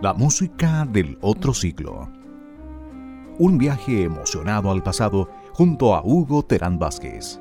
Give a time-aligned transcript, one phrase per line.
[0.00, 2.08] La música del otro siglo.
[3.36, 7.40] Un viaje emocionado al pasado junto a Hugo Terán Vázquez.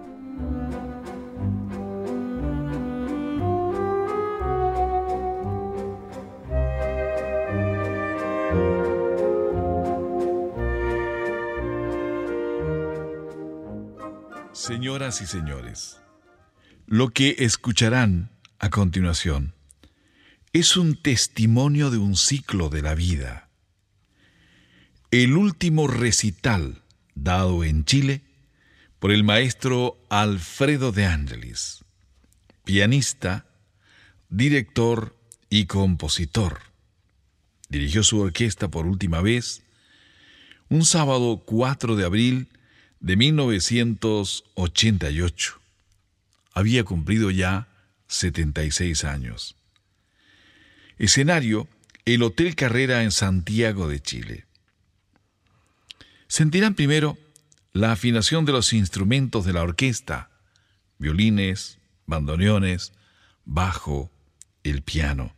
[14.51, 16.01] Señoras y señores,
[16.87, 19.53] lo que escucharán a continuación
[20.59, 23.47] es un testimonio de un ciclo de la vida.
[25.11, 26.81] El último recital
[27.13, 28.23] dado en Chile
[28.97, 31.85] por el maestro Alfredo de Angelis,
[32.63, 33.45] pianista,
[34.29, 35.15] director
[35.51, 36.61] y compositor.
[37.69, 39.61] Dirigió su orquesta por última vez
[40.69, 42.49] un sábado 4 de abril
[42.99, 45.61] de 1988.
[46.53, 47.67] Había cumplido ya
[48.07, 49.57] 76 años.
[50.97, 51.67] Escenario,
[52.05, 54.45] el Hotel Carrera en Santiago de Chile.
[56.27, 57.17] Sentirán primero
[57.71, 60.31] la afinación de los instrumentos de la orquesta,
[60.97, 62.93] violines, bandoneones,
[63.45, 64.11] bajo,
[64.63, 65.35] el piano.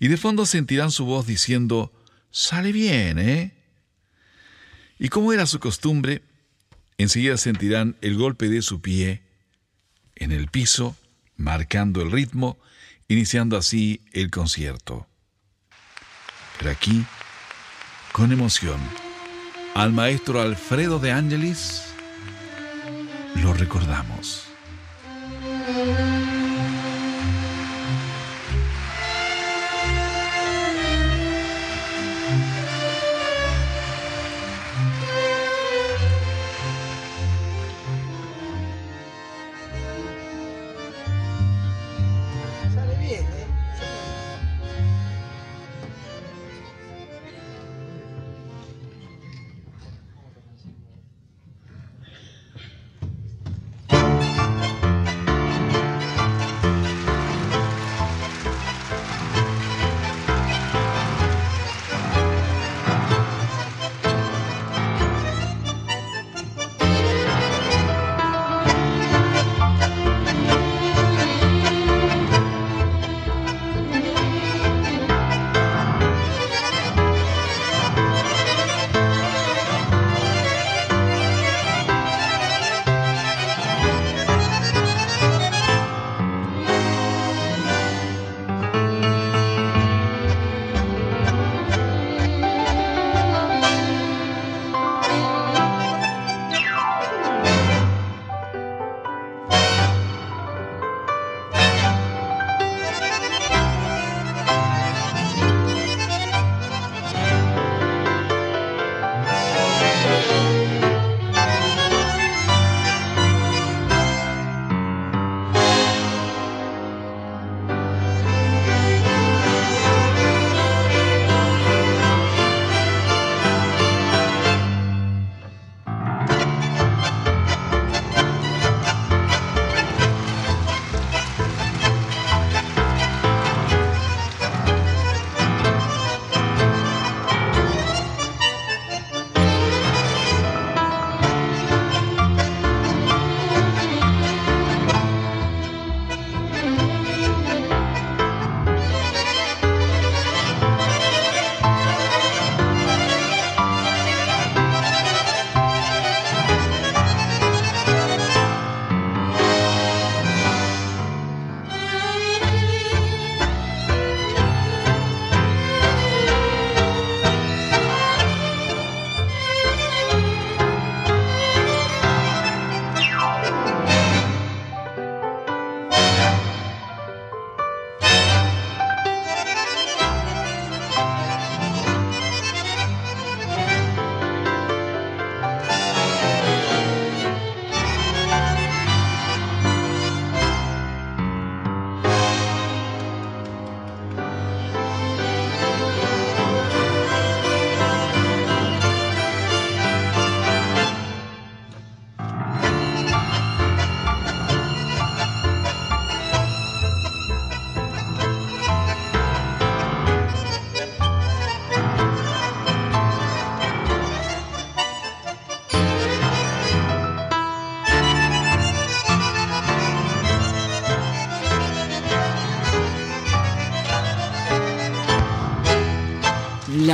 [0.00, 1.92] Y de fondo sentirán su voz diciendo,
[2.30, 3.54] sale bien, ¿eh?
[4.98, 6.22] Y como era su costumbre,
[6.98, 9.22] enseguida sentirán el golpe de su pie
[10.16, 10.96] en el piso,
[11.36, 12.58] marcando el ritmo,
[13.08, 15.06] iniciando así el concierto.
[16.58, 17.04] Pero aquí,
[18.12, 18.80] con emoción,
[19.74, 21.82] al maestro Alfredo de Ángelis
[23.36, 24.53] lo recordamos.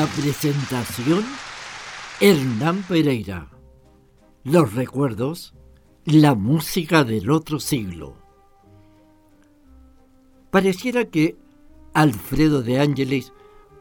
[0.00, 1.23] La presentación,
[2.23, 3.50] Hernán Pereira.
[4.44, 5.52] Los recuerdos,
[6.06, 8.17] la música del otro siglo.
[10.50, 11.37] Pareciera que
[11.93, 13.35] Alfredo de Ángeles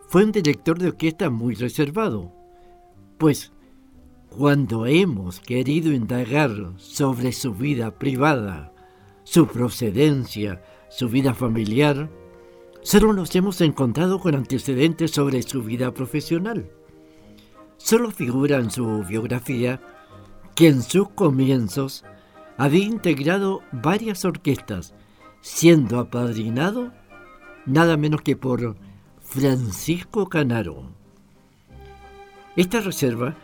[0.09, 2.33] fue un director de orquesta muy reservado,
[3.17, 3.53] pues
[4.29, 8.73] cuando hemos querido indagar sobre su vida privada,
[9.23, 12.09] su procedencia, su vida familiar,
[12.81, 16.69] solo nos hemos encontrado con antecedentes sobre su vida profesional.
[17.77, 19.81] Solo figura en su biografía
[20.55, 22.03] que en sus comienzos
[22.57, 24.93] había integrado varias orquestas,
[25.41, 26.91] siendo apadrinado
[27.65, 28.75] nada menos que por
[29.21, 30.91] Francisco Canaro.
[32.57, 33.35] Esta reserva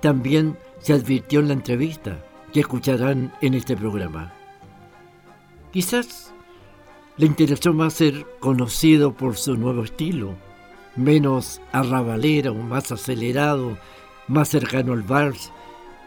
[0.00, 4.32] también se advirtió en la entrevista que escucharán en este programa.
[5.72, 6.33] Quizás
[7.16, 10.34] le interesó más ser conocido por su nuevo estilo,
[10.96, 13.78] menos arrabalero, más acelerado,
[14.28, 15.52] más cercano al vals,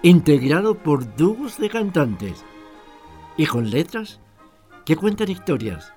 [0.03, 2.43] integrado por dúos de cantantes
[3.37, 4.19] y con letras
[4.85, 5.93] que cuentan historias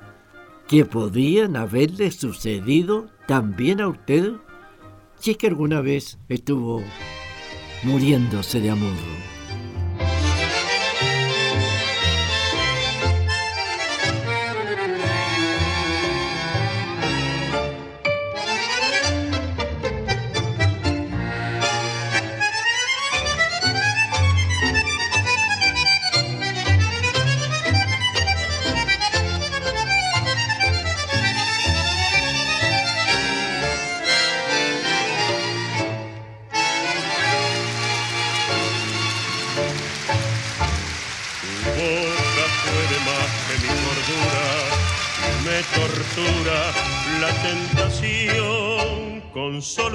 [0.69, 4.35] que podían haberle sucedido también a usted
[5.19, 6.83] si es que alguna vez estuvo
[7.83, 8.95] muriéndose de amor.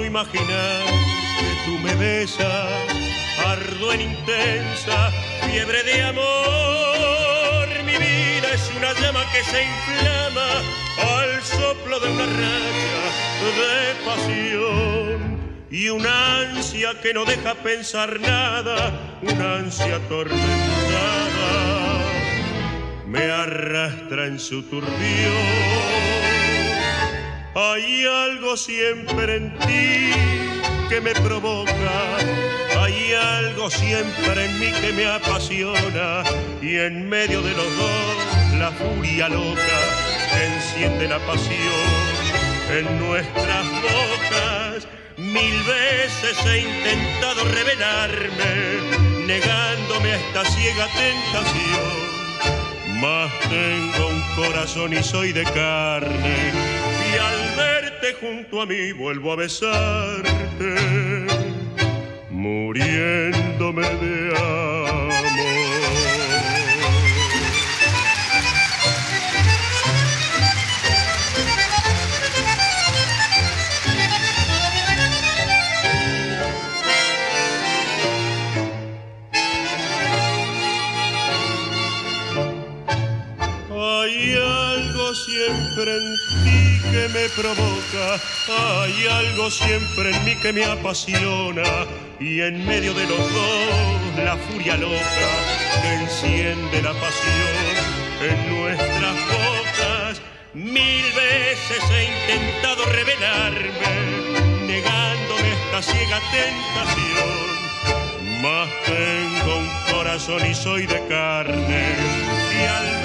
[0.06, 0.82] Imaginar
[1.38, 2.70] que tú me besas,
[3.44, 5.10] ardo en intensa
[5.50, 7.68] fiebre de amor.
[7.84, 10.62] Mi vida es una llama que se inflama
[11.18, 13.04] al soplo de una racha
[13.60, 15.18] de pasión.
[15.70, 21.75] Y una ansia que no deja pensar nada, una ansia atormentada,
[23.06, 25.86] me arrastra en su turbión
[27.58, 30.10] hay algo siempre en ti
[30.90, 32.18] que me provoca,
[32.78, 36.22] hay algo siempre en mí que me apasiona
[36.60, 39.80] y en medio de los dos la furia loca
[40.44, 41.56] enciende la pasión
[42.70, 44.88] en nuestras bocas.
[45.16, 52.15] Mil veces he intentado revelarme, negándome a esta ciega tentación.
[53.00, 56.36] Mas tengo un corazón y soy de carne
[57.08, 60.76] y al verte junto a mí vuelvo a besarte,
[62.30, 64.65] muriéndome de amor.
[85.82, 88.18] En ti que me provoca,
[88.48, 91.64] hay algo siempre en mí que me apasiona.
[92.18, 95.28] Y en medio de los dos la furia loca
[95.82, 97.74] que enciende la pasión
[98.22, 100.22] en nuestras bocas.
[100.54, 107.46] Mil veces he intentado revelarme, negándome esta ciega tentación,
[108.40, 111.84] mas tengo un corazón y soy de carne
[112.58, 113.02] y al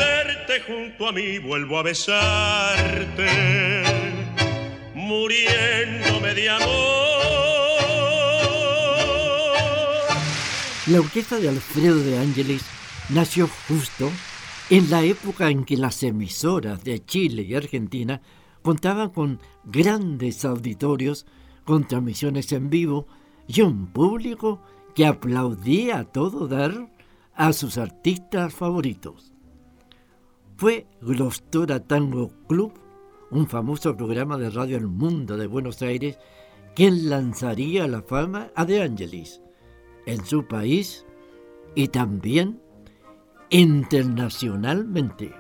[0.60, 3.28] junto a mí vuelvo a besarte,
[4.94, 7.02] muriéndome de amor.
[10.88, 12.64] La orquesta de Alfredo de Ángeles
[13.10, 14.12] nació justo
[14.70, 18.22] en la época en que las emisoras de Chile y Argentina
[18.62, 21.26] contaban con grandes auditorios
[21.66, 23.08] con transmisiones en vivo
[23.48, 24.62] y un público
[24.96, 26.90] que aplaudía a todo dar
[27.36, 29.31] a sus artistas favoritos.
[30.62, 32.72] Fue Glostora Tango Club,
[33.32, 36.20] un famoso programa de radio El Mundo de Buenos Aires,
[36.76, 39.42] quien lanzaría la fama a De Angelis
[40.06, 41.04] en su país
[41.74, 42.62] y también
[43.50, 45.34] internacionalmente.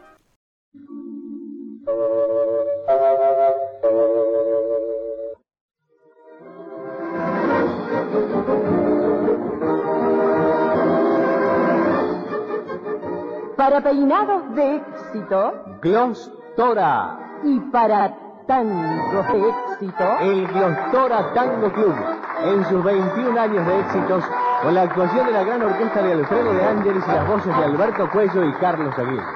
[13.72, 17.40] Para peinados de éxito, Gloss Tora.
[17.42, 18.14] Y para
[18.46, 20.04] tango de éxito.
[20.20, 21.96] El Glostora Tango Club,
[22.44, 24.26] en sus 21 años de éxitos,
[24.62, 27.64] con la actuación de la gran orquesta de Alfredo de Ángeles y las voces de
[27.64, 29.36] Alberto Cuello y Carlos Aguirre.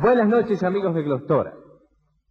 [0.00, 1.52] Buenas noches, amigos de Glostora.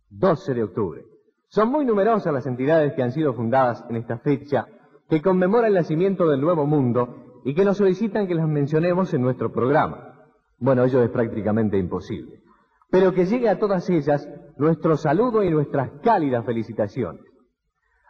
[0.09, 1.05] 12 de octubre.
[1.47, 4.65] Son muy numerosas las entidades que han sido fundadas en esta fecha
[5.07, 9.21] que conmemora el nacimiento del Nuevo Mundo y que nos solicitan que las mencionemos en
[9.21, 10.12] nuestro programa.
[10.59, 12.41] Bueno, ello es prácticamente imposible.
[12.89, 17.23] Pero que llegue a todas ellas nuestro saludo y nuestras cálidas felicitaciones.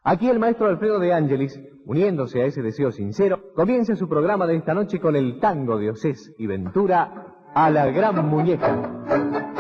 [0.04, 4.58] Aquí el maestro Alfredo de Ángelis, uniéndose a ese deseo sincero, comienza su programa de
[4.58, 9.53] esta noche con el tango de Osés y Ventura a la gran muñeca.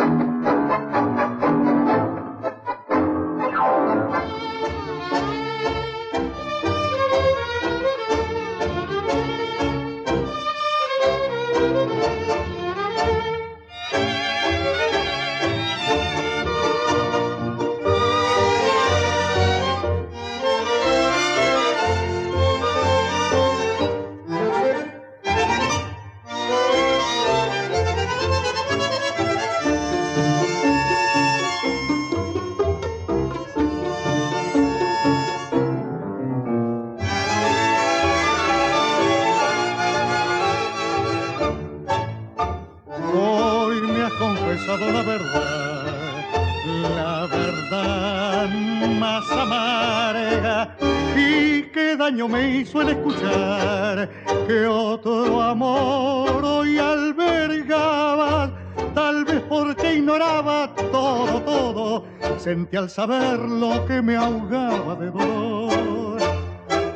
[62.83, 66.19] Al saber lo que me ahogaba de dolor.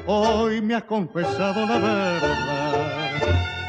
[0.06, 3.22] Hoy me ha confesado la verdad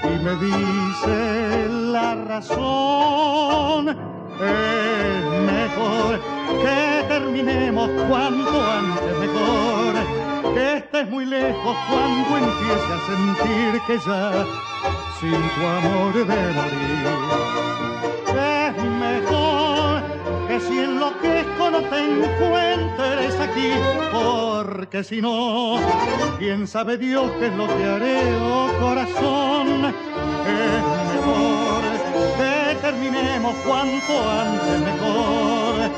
[0.02, 3.88] y me dice la razón.
[4.40, 6.20] Es mejor
[6.62, 10.54] que terminemos cuanto antes mejor.
[10.54, 14.44] Que estés muy lejos cuando empiece a sentir que ya
[15.20, 17.87] sin tu amor de morir
[21.82, 23.72] te encuentres aquí,
[24.12, 25.78] porque si no,
[26.38, 29.94] quién sabe Dios qué es lo que haré, oh corazón,
[30.46, 30.82] es
[31.14, 31.82] mejor
[32.38, 35.90] que terminemos cuanto antes mejor,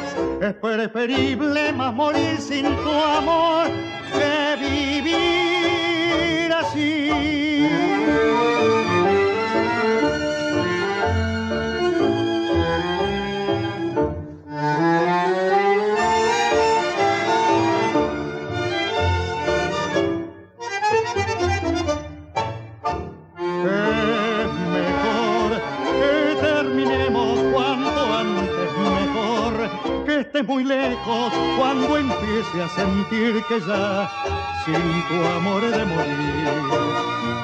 [0.42, 3.66] es preferible más morir sin tu amor
[4.12, 7.10] que vivir así.
[30.46, 34.10] Muy lejos cuando empiece a sentir que ya
[34.64, 34.74] sin
[35.08, 36.48] tu amor he de morir.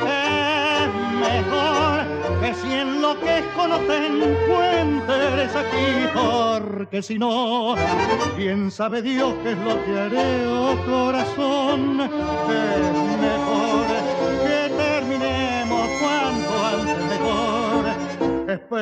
[0.07, 0.89] Es
[1.21, 7.75] mejor que si enloquezco no te encuentres aquí, porque si no,
[8.37, 12.01] quién sabe Dios qué es lo que haré, oh corazón.
[12.01, 13.86] Es mejor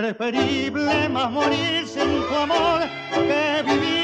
[0.01, 2.81] preferible más morir sin tu amor
[3.13, 3.95] que vivir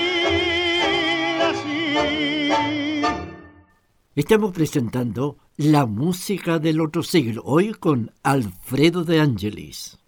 [4.15, 9.99] Estamos presentando la música del otro siglo, hoy con Alfredo de Angelis.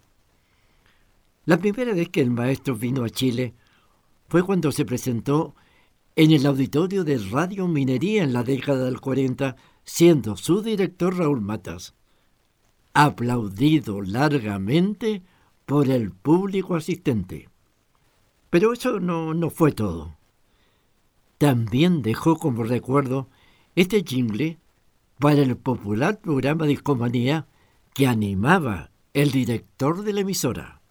[1.45, 3.53] La primera vez que el maestro vino a Chile
[4.29, 5.53] fue cuando se presentó
[6.15, 11.41] en el auditorio de Radio Minería en la década del 40, siendo su director Raúl
[11.41, 11.95] Matas,
[12.93, 15.23] aplaudido largamente
[15.65, 17.49] por el público asistente.
[18.49, 20.15] Pero eso no, no fue todo.
[21.37, 23.27] También dejó como recuerdo
[23.75, 24.59] este jingle
[25.19, 27.47] para el popular programa Discomanía
[27.93, 30.81] que animaba el director de la emisora.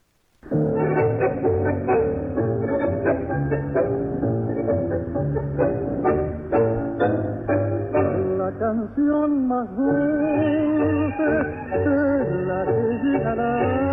[8.38, 11.30] La canción más dulce
[11.74, 13.91] es la que llegará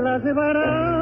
[0.04, 1.02] la llevará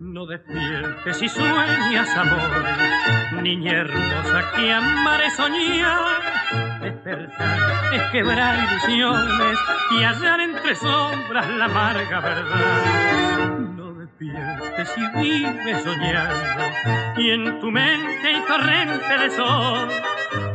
[0.00, 6.22] No despiertes si sueñas amor, niña hermosa que amar es soñar.
[6.80, 9.58] Despertar es quebrar ilusiones
[9.92, 13.27] y hallar entre sombras la amarga verdad
[14.96, 16.64] y vives soñando,
[17.16, 19.88] y en tu mente hay torrente de sol.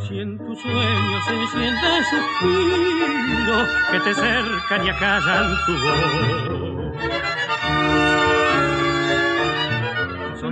[0.07, 6.83] Si en tus sueños se siente suspiro que te cercan y acallan tu voz.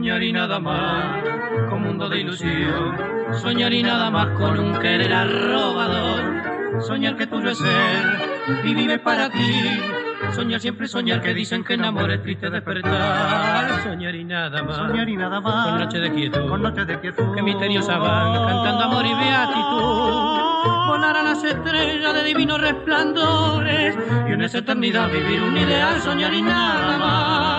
[0.02, 1.22] soñar y nada más
[1.70, 2.98] con mundo de ilusión,
[3.34, 8.98] soñar y nada más con un querer arrobador, soñar que tuyo es ser y vive
[8.98, 10.01] para ti.
[10.34, 13.84] Soñar siempre soñar que dicen que enamor es triste despertar.
[13.84, 14.78] Soñar y nada más.
[14.78, 15.68] Soñar y nada más.
[15.68, 16.50] Con noche de quietud.
[16.50, 17.36] Con noche de quietud.
[17.36, 20.88] Que misteriosa van cantando amor y beatitud.
[20.88, 23.98] Volar a las estrellas de divinos resplandores.
[24.28, 26.02] Y en esa eternidad vivir un ideal.
[26.02, 27.51] Soñar y nada más.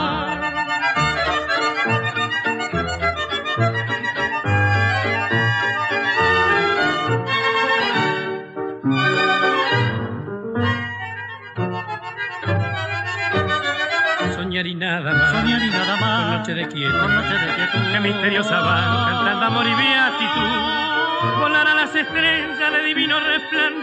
[14.63, 15.31] Soñar y nada más.
[15.33, 16.25] Soñar y nada más.
[16.25, 17.01] Con noche de quietud.
[17.01, 17.93] Con noche de quietud.
[17.93, 21.41] Que misteriosa van cantando amor y beatitud.
[21.41, 23.83] Volar a las estrellas de divino resplandores.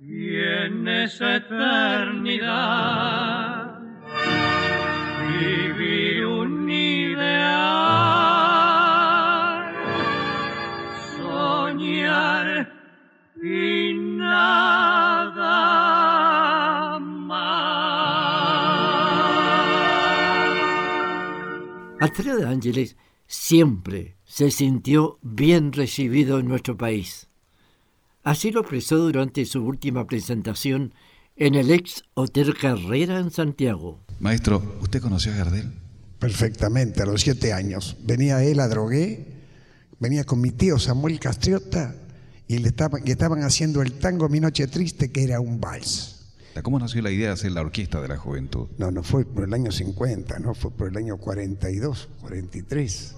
[0.00, 2.84] Y en esa eternidad
[5.28, 6.23] vivir
[22.04, 27.28] Alfredo de Ángeles siempre se sintió bien recibido en nuestro país.
[28.22, 30.92] Así lo expresó durante su última presentación
[31.34, 34.00] en el ex Hotel Carrera en Santiago.
[34.20, 35.72] Maestro, ¿usted conoció a Gardel?
[36.18, 37.96] Perfectamente, a los siete años.
[38.02, 39.26] Venía él a Drogué,
[39.98, 41.96] venía con mi tío Samuel Castriota
[42.46, 46.13] y le estaban, y estaban haciendo el tango Mi Noche Triste, que era un vals.
[46.62, 48.68] ¿Cómo nació la idea de hacer la orquesta de la juventud?
[48.78, 53.14] No, no fue por el año 50, no fue por el año 42, 43.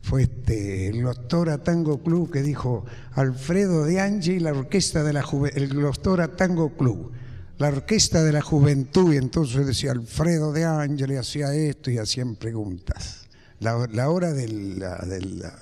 [0.00, 5.12] Fue este, el Lostora Tango Club que dijo Alfredo de Ange y la orquesta de
[5.12, 7.12] la juventud, el Lostora Tango Club,
[7.58, 11.98] la orquesta de la juventud, y entonces decía Alfredo de Ángel y hacía esto y
[11.98, 13.26] hacían preguntas.
[13.60, 15.58] La, hora del, la- del, la-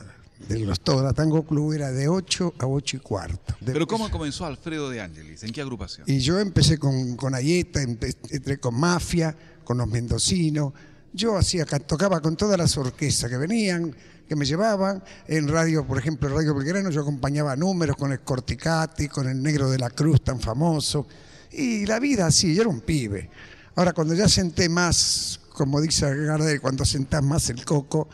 [0.49, 3.55] del Lostora Tango Club era de 8 a 8 y cuarto.
[3.64, 5.42] Pero ¿cómo comenzó Alfredo de Ángelis?
[5.42, 6.05] ¿En qué agrupación?
[6.09, 10.72] Y yo empecé con, con Ayeta, entré con Mafia, con los mendocinos.
[11.12, 13.94] Yo hacía, ca- tocaba con todas las orquestas que venían,
[14.29, 15.03] que me llevaban.
[15.27, 19.70] En radio, por ejemplo, Radio Belgrano, yo acompañaba números con el Corticati, con el Negro
[19.70, 21.07] de la Cruz tan famoso.
[21.53, 23.31] Y la vida así, yo era un pibe.
[23.77, 28.09] Ahora, cuando ya senté más, como dice Gardel, cuando sentás más el coco,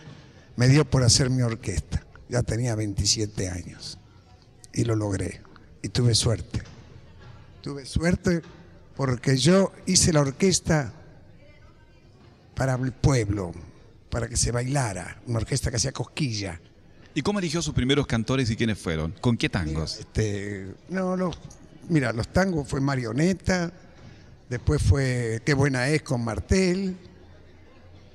[0.57, 2.02] me dio por hacer mi orquesta.
[2.33, 3.99] Ya tenía 27 años.
[4.73, 5.42] Y lo logré.
[5.83, 6.62] Y tuve suerte.
[7.61, 8.40] Tuve suerte
[8.97, 10.95] porque yo hice la orquesta
[12.55, 13.53] para el pueblo,
[14.09, 16.59] para que se bailara, una orquesta que hacía cosquilla.
[17.14, 19.12] ¿Y cómo eligió sus primeros cantores y quiénes fueron?
[19.21, 19.99] ¿Con qué tangos?
[19.99, 21.38] Este, no, los,
[21.90, 23.71] mira, los tangos fue Marioneta,
[24.49, 26.97] después fue Qué buena es con Martel,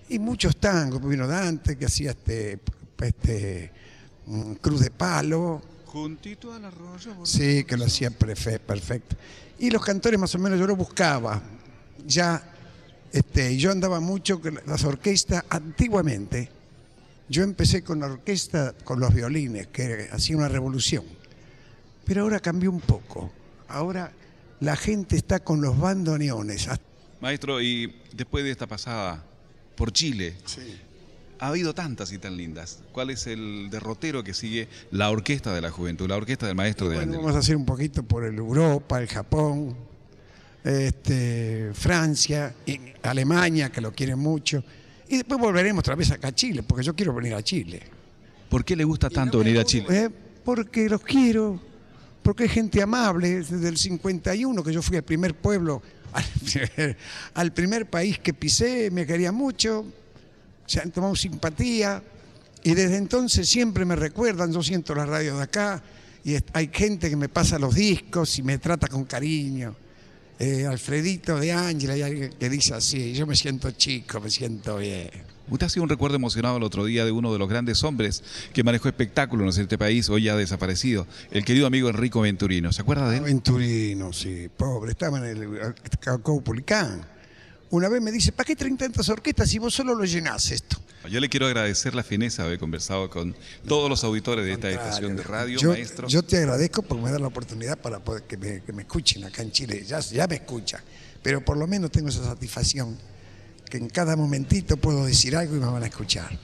[0.10, 2.60] y muchos tangos, vino Dante que hacía este,
[3.00, 3.72] este
[4.62, 7.26] Cruz de Palo, Juntito al arroyo.
[7.26, 9.16] Sí, que lo hacía perfecto.
[9.58, 11.42] Y los cantores más o menos yo los buscaba.
[12.06, 12.44] Ya,
[13.12, 16.50] este, yo andaba mucho con las orquestas antiguamente.
[17.30, 21.06] Yo empecé con la orquesta, con los violines, que hacía una revolución.
[22.06, 23.32] Pero ahora cambió un poco.
[23.70, 24.12] Ahora
[24.60, 26.68] la gente está con los bandoneones.
[27.22, 29.24] Maestro, y después de esta pasada
[29.76, 30.36] por Chile,
[31.40, 32.80] ha habido tantas y tan lindas.
[32.92, 36.90] ¿Cuál es el derrotero que sigue la orquesta de la juventud, la orquesta del maestro
[36.90, 37.26] de Bueno, Ángeles?
[37.26, 39.76] vamos a hacer un poquito por el Europa, el Japón,
[40.64, 44.64] este, Francia, y Alemania, que lo quieren mucho.
[45.08, 47.82] Y después volveremos otra vez acá a Chile, porque yo quiero venir a Chile.
[48.50, 49.86] ¿Por qué le gusta tanto venir a Chile?
[49.90, 50.10] Eh,
[50.44, 51.60] porque los quiero,
[52.24, 53.38] porque hay gente amable.
[53.38, 55.82] Desde el 51, que yo fui al primer pueblo,
[56.14, 56.26] al,
[57.34, 59.86] al primer país que pisé, me quería mucho,
[60.68, 62.04] se han tomado simpatía.
[62.64, 65.82] Y desde entonces siempre me recuerdan, yo siento la radio de acá,
[66.24, 69.76] y hay gente que me pasa los discos y me trata con cariño.
[70.40, 74.78] Eh, Alfredito de Ángela, hay alguien que dice así, yo me siento chico, me siento
[74.78, 75.10] bien.
[75.50, 78.22] Usted ha sido un recuerdo emocionado el otro día de uno de los grandes hombres
[78.54, 82.74] que manejó espectáculos en este país, hoy ya desaparecido, el querido amigo Enrico Venturino.
[82.74, 83.24] ¿Se acuerda de él?
[83.24, 85.74] Venturino, sí, pobre, estaba en el
[86.24, 87.17] Caupolicán.
[87.70, 90.78] Una vez me dice, ¿para qué traen tantas orquestas si vos solo lo llenás esto?
[91.10, 93.36] Yo le quiero agradecer la fineza de haber conversado con
[93.68, 96.08] todos los auditores de esta estación de radio, yo, maestro.
[96.08, 99.24] Yo te agradezco porque me da la oportunidad para poder que me, que me escuchen
[99.24, 99.84] acá en Chile.
[99.86, 100.82] Ya, ya me escuchan,
[101.24, 102.98] pero por lo menos tengo esa satisfacción
[103.70, 106.38] que en cada momentito puedo decir algo y me van a escuchar.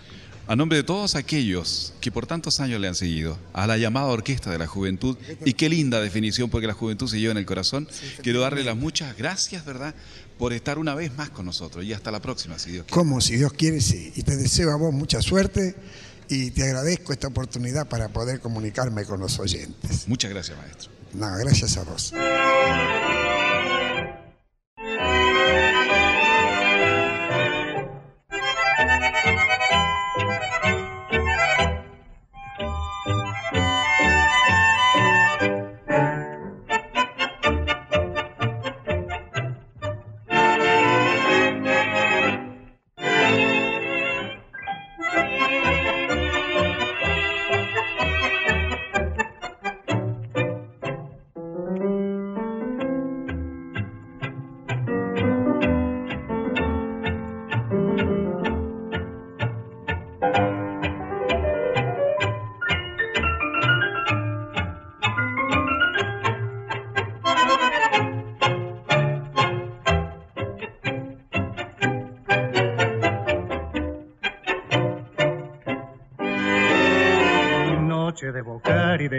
[0.46, 4.08] A nombre de todos aquellos que por tantos años le han seguido, a la llamada
[4.08, 7.46] Orquesta de la Juventud, y qué linda definición porque la juventud se lleva en el
[7.46, 7.88] corazón,
[8.22, 9.96] quiero darle las muchas gracias, ¿verdad?,
[10.38, 12.98] por estar una vez más con nosotros y hasta la próxima, si Dios quiere.
[12.98, 14.12] Como si Dios quiere, sí.
[14.16, 15.76] Y te deseo a vos mucha suerte
[16.30, 20.08] y te agradezco esta oportunidad para poder comunicarme con los oyentes.
[20.08, 20.92] Muchas gracias, maestro.
[21.14, 22.14] No, gracias a vos.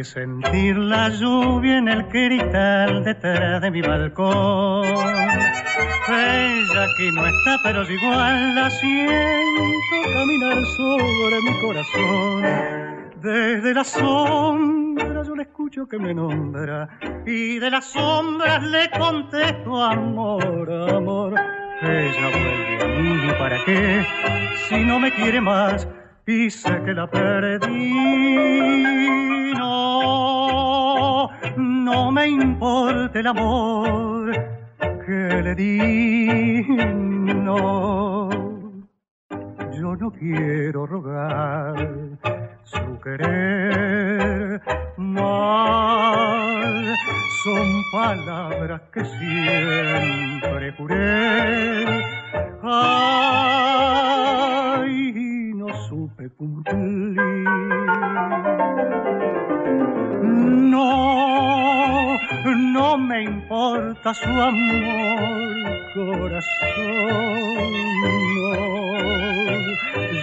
[0.05, 4.85] Sentir la lluvia en el cristal detrás de mi balcón.
[6.09, 12.43] Ella que no está, pero igual la siento caminar sobre mi corazón.
[13.23, 16.89] Desde la sombra yo le escucho que me nombra
[17.25, 21.35] y de las sombras le contesto amor, amor.
[21.81, 24.07] Ella vuelve a mí, ¿para qué?
[24.69, 25.89] Si no me quiere más
[26.27, 26.49] y
[26.85, 27.93] que la perdí.
[29.55, 34.33] No, no me importa el amor
[35.07, 36.63] que le di,
[37.35, 38.31] no.
[39.79, 41.77] Yo no quiero rogar
[42.63, 44.63] su querer
[44.97, 46.95] mal.
[47.45, 51.85] Son palabras que siempre juré.
[52.63, 54.64] No
[60.23, 62.17] No,
[62.57, 65.53] no me importa su amor,
[65.95, 67.73] corazón.
[68.37, 68.55] No,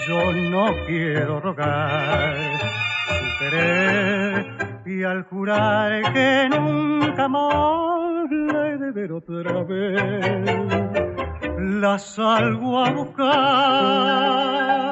[0.08, 2.36] yo no quiero rogar
[3.08, 4.46] su querer
[4.86, 10.54] y al jurar que nunca más de ver otra vez,
[11.58, 14.91] la salgo a buscar.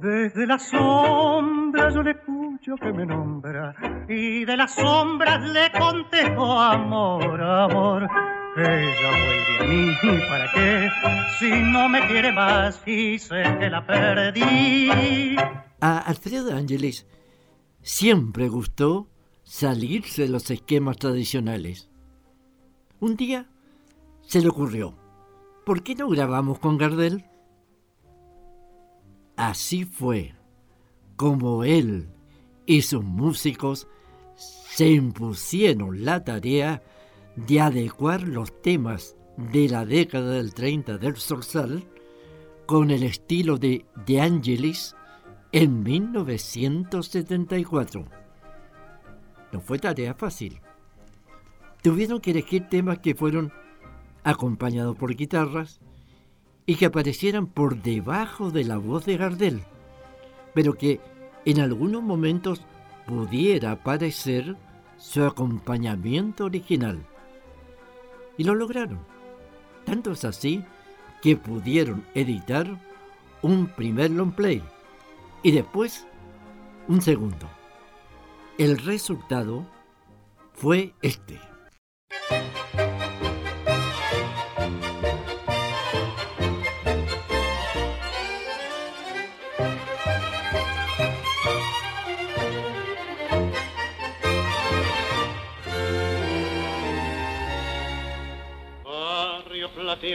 [0.00, 3.74] Desde la sombra yo le escucho que me nombra
[4.08, 8.08] y de las sombras le contesto amor, amor.
[8.56, 9.94] Ella vuelve a mí,
[10.28, 10.90] ¿para qué?
[11.38, 15.36] Si no me quiere más y sé que la perdí.
[15.80, 17.06] A Alfredo Ángeles
[17.80, 19.08] siempre gustó
[19.44, 21.90] salirse de los esquemas tradicionales.
[22.98, 23.46] Un día
[24.22, 24.94] se le ocurrió,
[25.64, 27.24] ¿por qué no grabamos con Gardel?
[29.36, 30.34] Así fue
[31.16, 32.08] como él
[32.66, 33.86] y sus músicos
[34.34, 36.82] se impusieron la tarea
[37.36, 41.84] de adecuar los temas de la década del 30 del Zorzal
[42.66, 44.94] con el estilo de De Angelis
[45.52, 48.04] en 1974.
[49.52, 50.60] No fue tarea fácil.
[51.82, 53.52] Tuvieron que elegir temas que fueron
[54.22, 55.80] acompañados por guitarras
[56.66, 59.62] y que aparecieran por debajo de la voz de Gardel,
[60.54, 61.00] pero que
[61.44, 62.62] en algunos momentos
[63.06, 64.56] pudiera aparecer
[64.98, 67.06] su acompañamiento original.
[68.36, 68.98] Y lo lograron.
[69.84, 70.64] Tanto es así
[71.22, 72.66] que pudieron editar
[73.42, 74.62] un primer long play
[75.42, 76.06] y después
[76.88, 77.48] un segundo.
[78.58, 79.66] El resultado
[80.52, 81.38] fue este.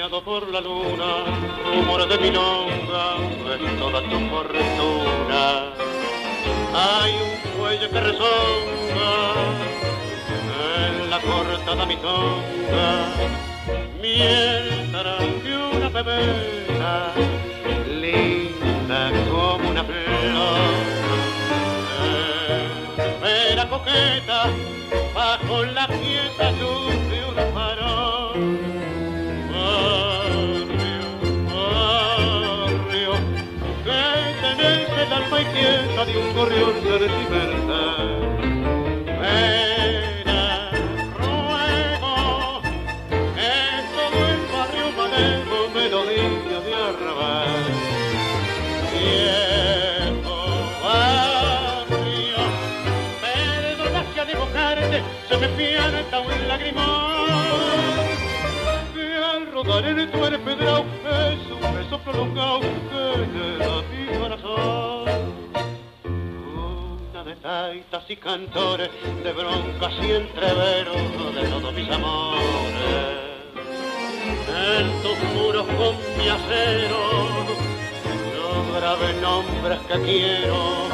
[0.09, 1.25] Por la luna,
[1.73, 3.17] rumor de milonga,
[3.55, 5.73] es toda tu fortuna.
[6.73, 9.33] Hay un cuello que resonga
[10.85, 13.07] en la cortada mitonga,
[13.99, 17.13] mientras que una bebeta
[17.89, 20.59] linda como una flor.
[22.97, 24.49] Espera coqueta
[25.15, 26.54] bajo la fiesta
[35.36, 38.08] alma inquieta de un gorrión sentimental.
[39.24, 40.71] Espera,
[41.17, 42.62] ruego,
[43.38, 47.63] es todo el barrio manejo, melodía de arrabal.
[48.93, 50.39] Viejo
[50.84, 52.41] barrio,
[53.21, 57.26] perdona si al evocarte se me pierda un lagrimón.
[58.93, 62.67] Que al rodar en tu empedrado es un beso prolongado que
[63.34, 64.85] llena mi corazón.
[67.45, 68.89] Taitas y cantores,
[69.23, 70.97] de broncas y entreveros
[71.36, 72.41] de todos mis amores.
[74.49, 77.45] En tus muros con mi acero
[78.34, 80.89] yo grabé nombres que quiero.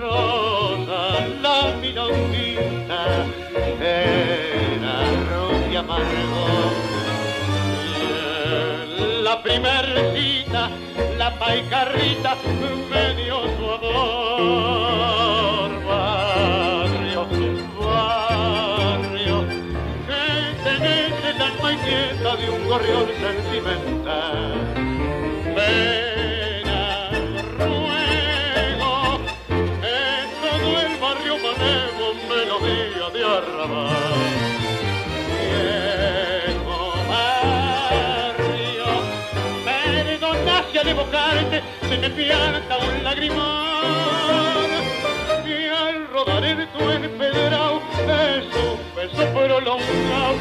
[0.00, 3.26] Rosa, la milonguita,
[3.78, 6.46] era rubia amargo.
[9.22, 10.70] La primer cita,
[11.18, 12.36] la paicarrita,
[12.90, 15.17] me dio su amor.
[22.78, 24.52] Gorrión sentimental.
[25.54, 26.82] Pena,
[27.58, 28.94] ruego,
[29.82, 34.36] en todo el barrio manejo melodía de arrabal.
[35.40, 38.90] Viejo barrio,
[39.64, 43.58] perdona si al evocarte se me pierda un lagrimón.
[45.44, 50.34] Y al rodar en tu empedrado es un beso prolongado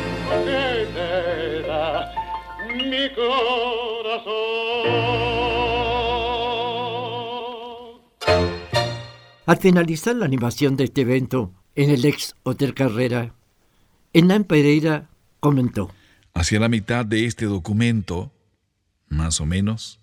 [0.45, 2.26] que te da
[2.89, 4.27] mi corazón.
[9.45, 13.33] Al finalizar la animación de este evento en el ex Hotel Carrera,
[14.13, 15.93] Hernán Pereira comentó.
[16.33, 18.33] Hacia la mitad de este documento,
[19.07, 19.99] más o menos,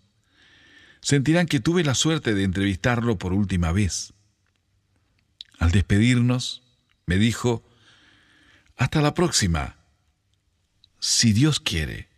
[1.01, 4.15] sentirán que tuve la suerte de entrevistarlo por última vez.
[5.59, 6.63] Al despedirnos,
[7.07, 7.63] me dijo,
[8.77, 9.77] hasta la próxima,
[10.99, 12.14] si Dios quiere.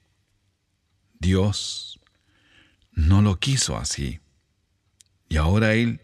[1.26, 1.98] Dios
[2.92, 4.20] no lo quiso así,
[5.28, 6.00] y ahora Él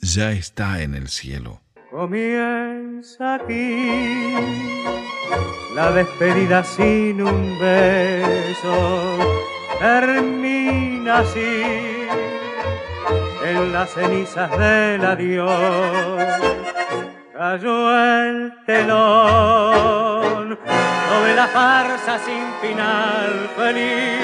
[0.00, 1.60] ya está en el cielo.
[1.92, 4.34] Comienza aquí
[5.76, 9.18] la despedida sin un beso,
[9.78, 11.62] termina así
[13.44, 16.79] en las cenizas del adiós.
[17.40, 20.58] Cayó el telón
[21.08, 24.20] sobre la farsa sin final feliz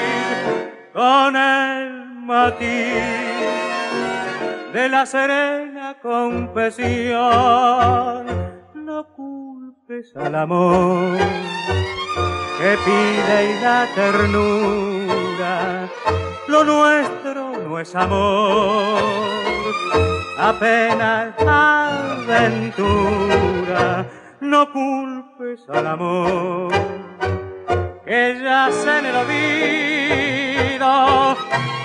[0.93, 2.93] con el matiz
[4.71, 7.17] de la serena confesión.
[8.75, 11.17] No culpes al amor
[12.59, 15.89] que pide y da ternura.
[16.47, 19.01] Lo nuestro no es amor,
[20.37, 22.95] apenas aventura.
[24.39, 26.71] No culpes al amor
[28.05, 30.87] que ya se en el olvido.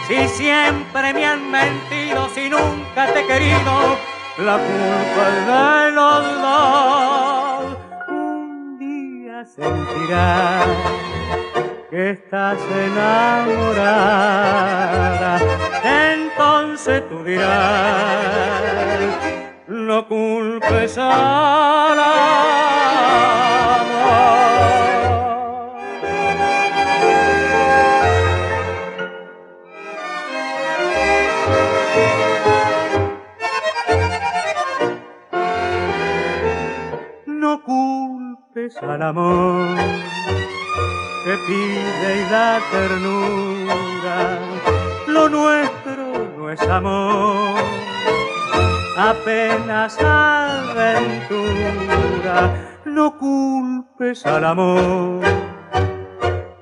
[0.06, 3.98] Si siempre me han mentido, si nunca te he querido,
[4.38, 7.76] la culpa es de los dos.
[8.08, 10.66] Un día sentirás
[11.90, 13.80] que estás enamorada,
[15.84, 18.62] entonces tú dirás,
[19.66, 21.98] no culpes al
[37.26, 39.76] No culpes al amor
[41.24, 44.51] que pide y da ternura.
[45.12, 47.54] Lo nuestro no es amor,
[48.96, 51.18] apenas aventura.
[52.86, 55.20] No culpes al amor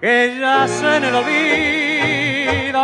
[0.01, 2.83] que ya se en el olvido.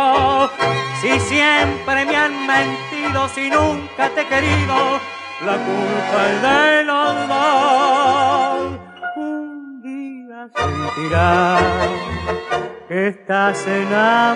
[1.01, 5.01] Si siempre me han mentido, si nunca te he querido,
[5.45, 8.79] la culpa es de los dos.
[9.17, 11.61] Un día sentirás
[12.89, 14.33] estás enamorada,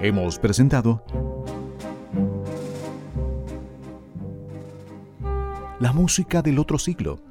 [0.03, 1.01] Hemos presentado
[5.93, 7.21] Música del otro siglo.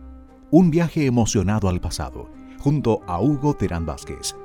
[0.53, 4.37] Un viaje emocionado al pasado, junto a Hugo Terán Vázquez.